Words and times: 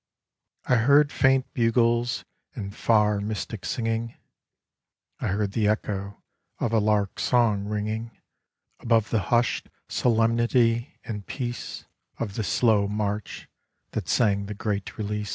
I 0.65 0.77
heard 0.77 1.11
faint 1.11 1.53
bugles 1.53 2.25
and 2.55 2.75
far 2.75 3.19
mystic 3.21 3.63
singing, 3.65 4.17
I 5.19 5.27
heard 5.27 5.51
the 5.51 5.67
echo 5.67 6.23
of 6.57 6.73
a 6.73 6.79
lark's 6.79 7.21
song 7.25 7.65
ringing 7.65 8.09
Above 8.79 9.11
the 9.11 9.19
hushed 9.29 9.69
solemnity 9.87 10.97
and 11.05 11.27
peace 11.27 11.85
Of 12.17 12.33
this 12.33 12.47
slow 12.47 12.87
march 12.87 13.47
that 13.91 14.09
sang 14.09 14.47
the 14.47 14.55
Great 14.55 14.97
Release. 14.97 15.29